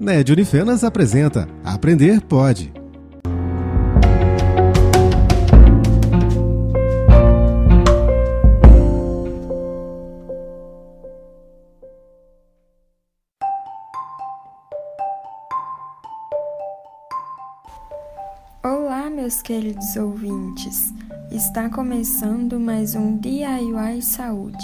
Ned 0.00 0.32
Unifenas 0.32 0.82
apresenta 0.82 1.46
Aprender 1.62 2.22
Pode. 2.22 2.72
Olá, 18.64 19.10
meus 19.10 19.42
queridos 19.42 19.96
ouvintes. 19.96 20.94
Está 21.30 21.68
começando 21.68 22.58
mais 22.58 22.94
um 22.94 23.18
DIY 23.18 24.00
Saúde. 24.00 24.56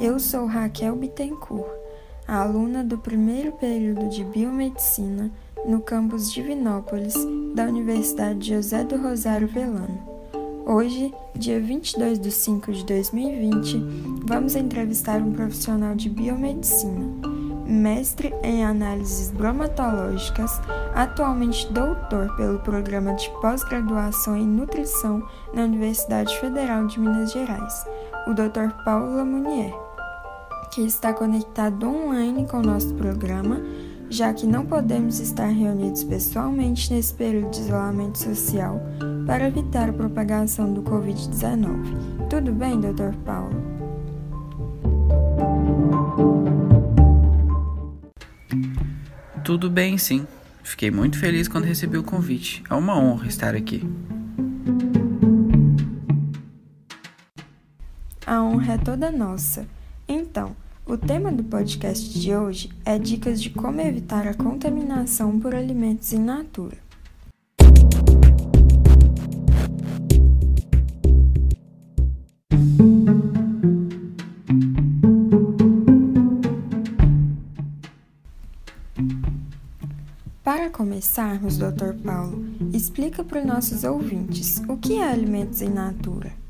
Eu 0.00 0.18
sou 0.18 0.46
Raquel 0.46 0.96
Bittencourt 0.96 1.83
aluna 2.26 2.82
do 2.82 2.98
primeiro 2.98 3.52
período 3.52 4.08
de 4.08 4.24
Biomedicina 4.24 5.30
no 5.66 5.80
campus 5.80 6.32
Divinópolis 6.32 7.14
da 7.54 7.64
Universidade 7.64 8.48
José 8.48 8.84
do 8.84 8.96
Rosário 8.96 9.46
Velano. 9.46 10.14
Hoje, 10.66 11.12
dia 11.34 11.60
22 11.60 12.18
de 12.18 12.30
5 12.30 12.72
de 12.72 12.84
2020, 12.86 13.78
vamos 14.24 14.56
entrevistar 14.56 15.20
um 15.20 15.32
profissional 15.32 15.94
de 15.94 16.08
biomedicina, 16.08 17.06
mestre 17.66 18.32
em 18.42 18.64
análises 18.64 19.30
bromatológicas, 19.30 20.58
atualmente 20.94 21.70
doutor 21.70 22.34
pelo 22.36 22.60
programa 22.60 23.14
de 23.14 23.28
pós-graduação 23.42 24.36
em 24.36 24.46
nutrição 24.46 25.22
na 25.52 25.64
Universidade 25.64 26.38
Federal 26.40 26.86
de 26.86 26.98
Minas 26.98 27.32
Gerais, 27.32 27.86
o 28.26 28.32
Dr. 28.32 28.72
Paulo 28.84 29.16
Lamunier 29.16 29.83
que 30.74 30.80
está 30.80 31.12
conectado 31.12 31.86
online 31.86 32.48
com 32.48 32.58
o 32.58 32.62
nosso 32.62 32.92
programa, 32.94 33.60
já 34.10 34.34
que 34.34 34.44
não 34.44 34.66
podemos 34.66 35.20
estar 35.20 35.46
reunidos 35.46 36.02
pessoalmente 36.02 36.92
nesse 36.92 37.14
período 37.14 37.52
de 37.52 37.60
isolamento 37.60 38.18
social 38.18 38.82
para 39.24 39.46
evitar 39.46 39.90
a 39.90 39.92
propagação 39.92 40.74
do 40.74 40.82
Covid-19. 40.82 42.26
Tudo 42.28 42.50
bem, 42.50 42.80
Dr. 42.80 43.14
Paulo? 43.24 43.54
Tudo 49.44 49.70
bem, 49.70 49.96
sim. 49.96 50.26
Fiquei 50.64 50.90
muito 50.90 51.20
feliz 51.20 51.46
quando 51.46 51.66
recebi 51.66 51.96
o 51.98 52.02
convite. 52.02 52.64
É 52.68 52.74
uma 52.74 52.98
honra 52.98 53.28
estar 53.28 53.54
aqui. 53.54 53.88
A 58.26 58.42
honra 58.42 58.72
é 58.72 58.78
toda 58.78 59.12
nossa. 59.12 59.64
Então, 60.08 60.56
o 60.86 60.98
tema 60.98 61.32
do 61.32 61.42
podcast 61.42 62.18
de 62.18 62.34
hoje 62.34 62.68
é 62.84 62.98
dicas 62.98 63.42
de 63.42 63.48
como 63.48 63.80
evitar 63.80 64.26
a 64.26 64.34
contaminação 64.34 65.40
por 65.40 65.54
alimentos 65.54 66.12
in 66.12 66.18
natura. 66.18 66.76
Para 80.42 80.68
começarmos, 80.68 81.56
Dr. 81.56 81.94
Paulo, 82.04 82.44
explica 82.74 83.24
para 83.24 83.40
os 83.40 83.46
nossos 83.46 83.84
ouvintes 83.84 84.62
o 84.68 84.76
que 84.76 84.98
é 84.98 85.08
alimentos 85.10 85.62
in 85.62 85.70
natura. 85.70 86.43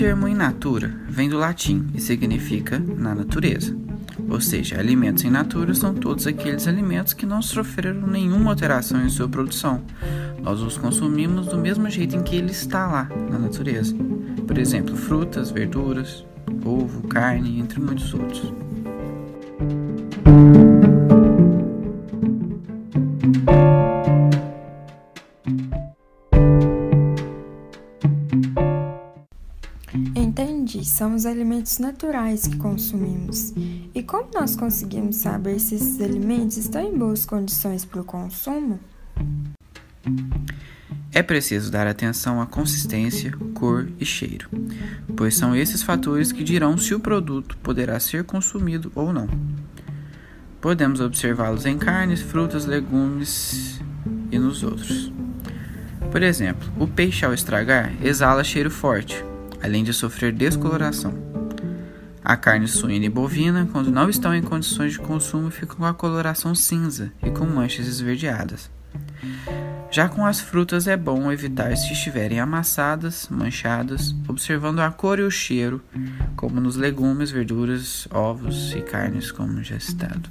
Termo 0.00 0.26
in 0.26 0.34
natura 0.34 0.90
vem 1.10 1.28
do 1.28 1.36
latim 1.36 1.86
e 1.92 2.00
significa 2.00 2.78
na 2.78 3.14
natureza. 3.14 3.76
Ou 4.30 4.40
seja, 4.40 4.80
alimentos 4.80 5.24
in 5.24 5.28
natura 5.28 5.74
são 5.74 5.92
todos 5.92 6.26
aqueles 6.26 6.66
alimentos 6.66 7.12
que 7.12 7.26
não 7.26 7.42
sofreram 7.42 8.06
nenhuma 8.06 8.52
alteração 8.52 9.04
em 9.04 9.10
sua 9.10 9.28
produção. 9.28 9.82
Nós 10.42 10.62
os 10.62 10.78
consumimos 10.78 11.48
do 11.48 11.58
mesmo 11.58 11.90
jeito 11.90 12.16
em 12.16 12.22
que 12.22 12.34
ele 12.34 12.50
está 12.50 12.86
lá, 12.86 13.10
na 13.30 13.38
natureza. 13.38 13.94
Por 14.46 14.56
exemplo, 14.56 14.96
frutas, 14.96 15.50
verduras, 15.50 16.24
ovo, 16.64 17.06
carne, 17.06 17.60
entre 17.60 17.78
muitos 17.78 18.14
outros. 18.14 18.54
Os 31.20 31.26
alimentos 31.26 31.78
naturais 31.78 32.46
que 32.46 32.56
consumimos. 32.56 33.52
E 33.94 34.02
como 34.02 34.30
nós 34.32 34.56
conseguimos 34.56 35.16
saber 35.16 35.60
se 35.60 35.74
esses 35.74 36.00
alimentos 36.00 36.56
estão 36.56 36.80
em 36.82 36.96
boas 36.96 37.26
condições 37.26 37.84
para 37.84 38.00
o 38.00 38.04
consumo? 38.04 38.80
É 41.12 41.22
preciso 41.22 41.70
dar 41.70 41.86
atenção 41.86 42.40
à 42.40 42.46
consistência, 42.46 43.32
cor 43.52 43.86
e 44.00 44.04
cheiro, 44.06 44.48
pois 45.14 45.36
são 45.36 45.54
esses 45.54 45.82
fatores 45.82 46.32
que 46.32 46.42
dirão 46.42 46.78
se 46.78 46.94
o 46.94 47.00
produto 47.00 47.58
poderá 47.58 48.00
ser 48.00 48.24
consumido 48.24 48.90
ou 48.94 49.12
não. 49.12 49.28
Podemos 50.58 51.00
observá-los 51.00 51.66
em 51.66 51.76
carnes, 51.76 52.22
frutas, 52.22 52.64
legumes 52.64 53.78
e 54.32 54.38
nos 54.38 54.62
outros. 54.62 55.12
Por 56.10 56.22
exemplo, 56.22 56.66
o 56.78 56.86
peixe 56.86 57.26
ao 57.26 57.34
estragar 57.34 57.92
exala 58.02 58.42
cheiro 58.42 58.70
forte, 58.70 59.22
além 59.62 59.84
de 59.84 59.92
sofrer 59.92 60.32
descoloração. 60.32 61.12
A 62.22 62.36
carne 62.36 62.68
suína 62.68 63.06
e 63.06 63.08
bovina, 63.08 63.68
quando 63.72 63.90
não 63.90 64.08
estão 64.08 64.34
em 64.34 64.42
condições 64.42 64.92
de 64.92 64.98
consumo, 64.98 65.50
ficam 65.50 65.76
com 65.76 65.84
a 65.86 65.94
coloração 65.94 66.54
cinza 66.54 67.10
e 67.22 67.30
com 67.30 67.46
manchas 67.46 67.86
esverdeadas. 67.86 68.70
Já 69.90 70.08
com 70.08 70.24
as 70.24 70.38
frutas 70.38 70.86
é 70.86 70.96
bom 70.96 71.32
evitar 71.32 71.76
se 71.76 71.92
estiverem 71.92 72.38
amassadas, 72.38 73.26
manchadas, 73.28 74.14
observando 74.28 74.78
a 74.78 74.90
cor 74.90 75.18
e 75.18 75.22
o 75.22 75.30
cheiro, 75.30 75.82
como 76.36 76.60
nos 76.60 76.76
legumes, 76.76 77.30
verduras, 77.30 78.06
ovos 78.12 78.72
e 78.72 78.82
carnes, 78.82 79.32
como 79.32 79.64
já 79.64 79.80
citado. 79.80 80.30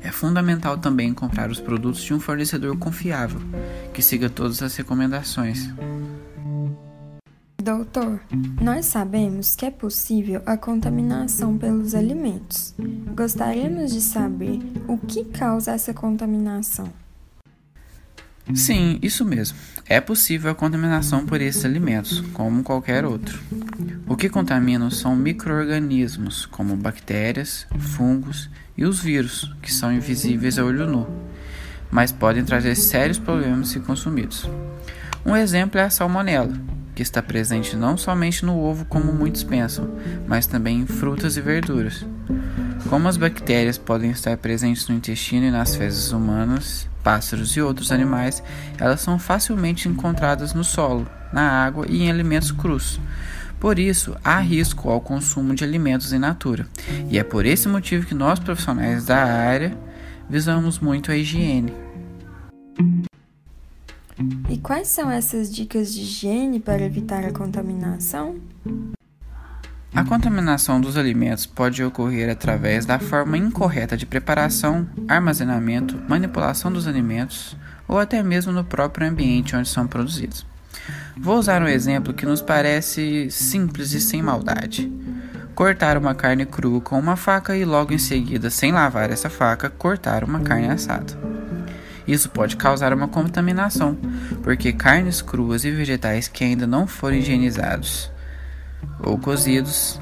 É 0.00 0.10
fundamental 0.10 0.78
também 0.78 1.14
comprar 1.14 1.50
os 1.50 1.60
produtos 1.60 2.02
de 2.02 2.14
um 2.14 2.20
fornecedor 2.20 2.76
confiável, 2.76 3.40
que 3.92 4.02
siga 4.02 4.28
todas 4.28 4.60
as 4.62 4.74
recomendações. 4.74 5.68
Doutor, 7.66 8.20
nós 8.62 8.86
sabemos 8.86 9.56
que 9.56 9.66
é 9.66 9.72
possível 9.72 10.40
a 10.46 10.56
contaminação 10.56 11.58
pelos 11.58 11.96
alimentos. 11.96 12.72
Gostaríamos 13.12 13.92
de 13.92 14.00
saber 14.02 14.60
o 14.86 14.96
que 14.96 15.24
causa 15.24 15.72
essa 15.72 15.92
contaminação. 15.92 16.92
Sim, 18.54 19.00
isso 19.02 19.24
mesmo. 19.24 19.58
É 19.88 20.00
possível 20.00 20.52
a 20.52 20.54
contaminação 20.54 21.26
por 21.26 21.40
esses 21.40 21.64
alimentos, 21.64 22.20
como 22.32 22.62
qualquer 22.62 23.04
outro. 23.04 23.42
O 24.06 24.14
que 24.14 24.28
contamina 24.28 24.88
são 24.92 25.16
microorganismos, 25.16 26.46
como 26.46 26.76
bactérias, 26.76 27.66
fungos 27.80 28.48
e 28.76 28.84
os 28.84 29.00
vírus, 29.00 29.52
que 29.60 29.74
são 29.74 29.92
invisíveis 29.92 30.56
a 30.56 30.64
olho 30.64 30.86
nu, 30.86 31.04
mas 31.90 32.12
podem 32.12 32.44
trazer 32.44 32.76
sérios 32.76 33.18
problemas 33.18 33.70
se 33.70 33.80
consumidos. 33.80 34.48
Um 35.24 35.34
exemplo 35.34 35.80
é 35.80 35.82
a 35.82 35.90
salmonela, 35.90 36.54
que 36.96 37.02
está 37.02 37.22
presente 37.22 37.76
não 37.76 37.98
somente 37.98 38.44
no 38.44 38.58
ovo 38.58 38.86
como 38.86 39.12
muitos 39.12 39.44
pensam, 39.44 39.86
mas 40.26 40.46
também 40.46 40.80
em 40.80 40.86
frutas 40.86 41.36
e 41.36 41.42
verduras. 41.42 42.06
Como 42.88 43.06
as 43.06 43.18
bactérias 43.18 43.76
podem 43.76 44.10
estar 44.10 44.34
presentes 44.38 44.88
no 44.88 44.94
intestino 44.94 45.44
e 45.46 45.50
nas 45.50 45.76
fezes 45.76 46.10
humanas, 46.10 46.88
pássaros 47.04 47.54
e 47.54 47.60
outros 47.60 47.92
animais, 47.92 48.42
elas 48.78 49.02
são 49.02 49.18
facilmente 49.18 49.88
encontradas 49.90 50.54
no 50.54 50.64
solo, 50.64 51.06
na 51.30 51.42
água 51.42 51.84
e 51.86 52.02
em 52.02 52.10
alimentos 52.10 52.50
crus. 52.50 52.98
Por 53.60 53.78
isso, 53.78 54.16
há 54.24 54.40
risco 54.40 54.88
ao 54.88 55.00
consumo 55.00 55.54
de 55.54 55.64
alimentos 55.64 56.14
in 56.14 56.18
natura, 56.18 56.66
e 57.10 57.18
é 57.18 57.22
por 57.22 57.44
esse 57.44 57.68
motivo 57.68 58.06
que 58.06 58.14
nós 58.14 58.38
profissionais 58.38 59.04
da 59.04 59.22
área 59.22 59.76
visamos 60.30 60.78
muito 60.78 61.12
a 61.12 61.16
higiene. 61.16 61.74
E 64.48 64.56
quais 64.58 64.88
são 64.88 65.10
essas 65.10 65.54
dicas 65.54 65.92
de 65.92 66.00
higiene 66.00 66.58
para 66.58 66.82
evitar 66.82 67.24
a 67.24 67.32
contaminação? 67.32 68.36
A 69.94 70.04
contaminação 70.04 70.80
dos 70.80 70.96
alimentos 70.96 71.44
pode 71.44 71.82
ocorrer 71.84 72.30
através 72.30 72.86
da 72.86 72.98
forma 72.98 73.36
incorreta 73.36 73.96
de 73.96 74.06
preparação, 74.06 74.86
armazenamento, 75.06 75.98
manipulação 76.08 76.72
dos 76.72 76.86
alimentos 76.86 77.56
ou 77.86 77.98
até 77.98 78.22
mesmo 78.22 78.52
no 78.52 78.64
próprio 78.64 79.08
ambiente 79.08 79.54
onde 79.54 79.68
são 79.68 79.86
produzidos. 79.86 80.46
Vou 81.16 81.38
usar 81.38 81.62
um 81.62 81.68
exemplo 81.68 82.14
que 82.14 82.26
nos 82.26 82.40
parece 82.40 83.30
simples 83.30 83.92
e 83.92 84.00
sem 84.00 84.22
maldade. 84.22 84.90
Cortar 85.54 85.96
uma 85.96 86.14
carne 86.14 86.44
crua 86.44 86.80
com 86.80 86.98
uma 86.98 87.16
faca 87.16 87.56
e 87.56 87.64
logo 87.64 87.92
em 87.92 87.98
seguida, 87.98 88.50
sem 88.50 88.72
lavar 88.72 89.10
essa 89.10 89.30
faca, 89.30 89.70
cortar 89.70 90.24
uma 90.24 90.40
carne 90.40 90.68
assada. 90.68 91.35
Isso 92.06 92.30
pode 92.30 92.56
causar 92.56 92.92
uma 92.92 93.08
contaminação, 93.08 93.96
porque 94.42 94.72
carnes 94.72 95.20
cruas 95.20 95.64
e 95.64 95.70
vegetais 95.70 96.28
que 96.28 96.44
ainda 96.44 96.66
não 96.66 96.86
foram 96.86 97.16
higienizados 97.16 98.10
ou 99.00 99.18
cozidos 99.18 100.00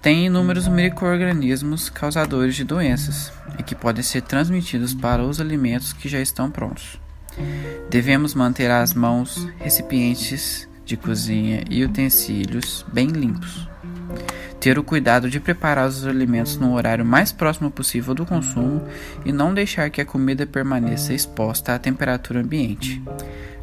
têm 0.00 0.26
inúmeros 0.26 0.66
microorganismos 0.66 1.90
causadores 1.90 2.54
de 2.54 2.64
doenças 2.64 3.32
e 3.58 3.62
que 3.62 3.74
podem 3.74 4.02
ser 4.02 4.22
transmitidos 4.22 4.94
para 4.94 5.22
os 5.22 5.40
alimentos 5.40 5.92
que 5.92 6.08
já 6.08 6.20
estão 6.20 6.50
prontos. 6.50 6.98
Devemos 7.90 8.34
manter 8.34 8.70
as 8.70 8.94
mãos, 8.94 9.46
recipientes 9.58 10.68
de 10.84 10.96
cozinha 10.96 11.62
e 11.68 11.84
utensílios 11.84 12.84
bem 12.92 13.08
limpos. 13.08 13.69
Ter 14.60 14.78
o 14.78 14.84
cuidado 14.84 15.30
de 15.30 15.40
preparar 15.40 15.88
os 15.88 16.06
alimentos 16.06 16.58
no 16.58 16.74
horário 16.74 17.02
mais 17.02 17.32
próximo 17.32 17.70
possível 17.70 18.14
do 18.14 18.26
consumo 18.26 18.86
e 19.24 19.32
não 19.32 19.54
deixar 19.54 19.88
que 19.88 20.02
a 20.02 20.04
comida 20.04 20.46
permaneça 20.46 21.14
exposta 21.14 21.74
à 21.74 21.78
temperatura 21.78 22.40
ambiente. 22.40 23.02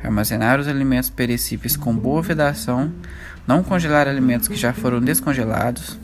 Armazenar 0.04 0.60
os 0.60 0.68
alimentos 0.68 1.10
perecíveis 1.10 1.78
com 1.78 1.94
boa 1.96 2.24
vedação, 2.24 2.92
não 3.46 3.62
congelar 3.62 4.08
alimentos 4.08 4.48
que 4.48 4.56
já 4.56 4.74
foram 4.74 5.00
descongelados, 5.00 6.00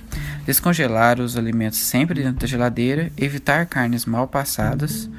descongelar 0.46 1.20
os 1.20 1.36
alimentos 1.36 1.80
sempre 1.80 2.22
dentro 2.22 2.42
da 2.42 2.48
geladeira, 2.48 3.12
evitar 3.18 3.66
carnes 3.66 4.06
mal 4.06 4.28
passadas 4.28 5.10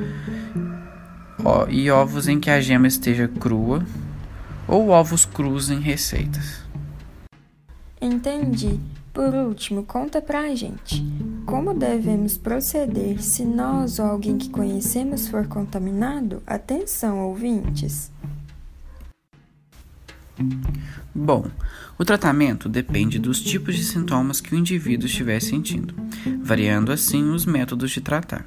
e 1.68 1.90
ovos 1.90 2.28
em 2.28 2.38
que 2.38 2.48
a 2.48 2.60
gema 2.60 2.86
esteja 2.86 3.26
crua 3.26 3.84
ou 4.68 4.90
ovos 4.90 5.24
crus 5.24 5.68
em 5.68 5.80
receitas. 5.80 6.62
Entendi. 8.00 8.78
Por 9.14 9.32
último, 9.32 9.84
conta 9.84 10.20
pra 10.20 10.52
gente. 10.56 11.00
Como 11.46 11.72
devemos 11.72 12.36
proceder 12.36 13.22
se 13.22 13.44
nós 13.44 14.00
ou 14.00 14.06
alguém 14.06 14.36
que 14.36 14.50
conhecemos 14.50 15.28
for 15.28 15.46
contaminado? 15.46 16.42
Atenção, 16.44 17.20
ouvintes! 17.20 18.10
Bom, 21.14 21.46
o 21.96 22.04
tratamento 22.04 22.68
depende 22.68 23.20
dos 23.20 23.40
tipos 23.40 23.76
de 23.76 23.84
sintomas 23.84 24.40
que 24.40 24.52
o 24.52 24.58
indivíduo 24.58 25.06
estiver 25.06 25.40
sentindo, 25.40 25.94
variando 26.42 26.90
assim 26.90 27.30
os 27.30 27.46
métodos 27.46 27.92
de 27.92 28.00
tratar. 28.00 28.44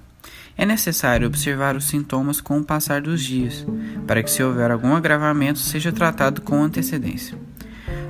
É 0.58 0.66
necessário 0.66 1.28
observar 1.28 1.78
os 1.78 1.86
sintomas 1.86 2.42
com 2.42 2.60
o 2.60 2.64
passar 2.64 3.02
dos 3.02 3.24
dias, 3.24 3.66
para 4.06 4.22
que, 4.22 4.30
se 4.30 4.44
houver 4.44 4.70
algum 4.70 4.94
agravamento, 4.94 5.60
seja 5.60 5.94
tratado 5.94 6.42
com 6.42 6.62
antecedência. 6.62 7.47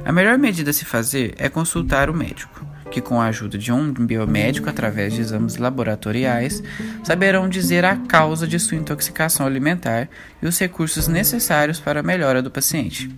A 0.07 0.11
melhor 0.13 0.37
medida 0.37 0.69
a 0.69 0.73
se 0.73 0.85
fazer 0.85 1.35
é 1.37 1.49
consultar 1.49 2.09
o 2.09 2.13
médico, 2.13 2.65
que, 2.89 3.01
com 3.01 3.19
a 3.19 3.25
ajuda 3.25 3.57
de 3.57 3.73
um 3.73 3.91
biomédico 3.91 4.69
através 4.69 5.11
de 5.11 5.19
exames 5.19 5.57
laboratoriais, 5.57 6.63
saberão 7.03 7.49
dizer 7.49 7.83
a 7.83 7.97
causa 7.97 8.47
de 8.47 8.57
sua 8.57 8.77
intoxicação 8.77 9.45
alimentar 9.45 10.07
e 10.41 10.47
os 10.47 10.57
recursos 10.57 11.09
necessários 11.09 11.81
para 11.81 11.99
a 11.99 12.03
melhora 12.03 12.41
do 12.41 12.49
paciente. 12.49 13.13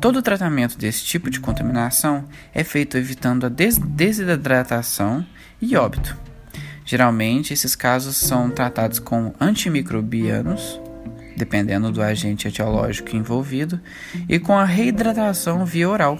Todo 0.00 0.22
tratamento 0.22 0.78
desse 0.78 1.04
tipo 1.04 1.28
de 1.28 1.40
contaminação 1.40 2.24
é 2.54 2.64
feito 2.64 2.96
evitando 2.96 3.44
a 3.44 3.50
des 3.50 3.76
desidratação 3.76 5.26
e 5.60 5.76
óbito. 5.76 6.16
Geralmente, 6.86 7.52
esses 7.52 7.76
casos 7.76 8.16
são 8.16 8.48
tratados 8.50 8.98
com 8.98 9.34
antimicrobianos, 9.38 10.80
dependendo 11.38 11.90
do 11.90 12.02
agente 12.02 12.48
etiológico 12.48 13.16
envolvido, 13.16 13.80
e 14.28 14.38
com 14.38 14.52
a 14.52 14.64
reidratação 14.64 15.64
via 15.64 15.88
oral, 15.88 16.18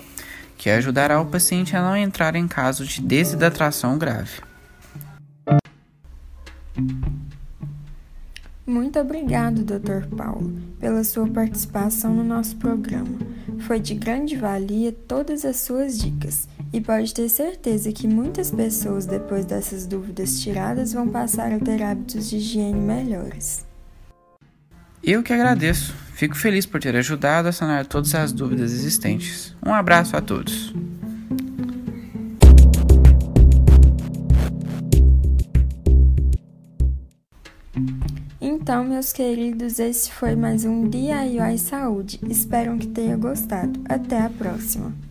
que 0.57 0.71
ajudará 0.71 1.21
o 1.21 1.27
paciente 1.27 1.77
a 1.77 1.83
não 1.83 1.97
entrar 1.97 2.35
em 2.35 2.49
caso 2.49 2.87
de 2.87 3.03
desidratação 3.03 3.99
grave. 3.99 4.41
Muito 8.67 8.99
obrigado, 8.99 9.65
Dr. 9.65 10.15
Paulo, 10.15 10.53
pela 10.79 11.03
sua 11.03 11.27
participação 11.27 12.15
no 12.15 12.23
nosso 12.23 12.55
programa. 12.57 13.19
Foi 13.61 13.81
de 13.81 13.95
grande 13.95 14.37
valia 14.37 14.93
todas 14.93 15.45
as 15.45 15.57
suas 15.57 15.99
dicas 15.99 16.47
e 16.71 16.81
pode 16.81 17.15
ter 17.15 17.31
certeza 17.31 17.91
que 17.93 18.07
muitas 18.07 18.51
pessoas, 18.51 19.07
depois 19.07 19.47
dessas 19.47 19.87
dúvidas 19.87 20.41
tiradas, 20.41 20.93
vão 20.93 21.09
passar 21.09 21.51
a 21.51 21.59
ter 21.59 21.83
hábitos 21.83 22.29
de 22.29 22.37
higiene 22.37 22.79
melhores. 22.79 23.68
Eu 25.03 25.23
que 25.23 25.33
agradeço. 25.33 25.95
Fico 26.15 26.37
feliz 26.37 26.67
por 26.67 26.81
ter 26.81 26.97
ajudado 26.97 27.49
a 27.49 27.53
sanar 27.53 27.87
todas 27.87 28.15
as 28.15 28.33
dúvidas 28.33 28.73
existentes. 28.73 29.55
Um 29.65 29.73
abraço 29.73 30.17
a 30.17 30.21
todos. 30.21 30.75
Então, 38.41 38.85
meus 38.85 39.13
queridos, 39.13 39.79
esse 39.79 40.11
foi 40.11 40.35
mais 40.35 40.65
um 40.65 40.89
DIY 40.89 41.57
Saúde. 41.59 42.21
Espero 42.29 42.77
que 42.77 42.87
tenha 42.87 43.17
gostado. 43.17 43.81
Até 43.89 44.21
a 44.21 44.29
próxima! 44.29 45.08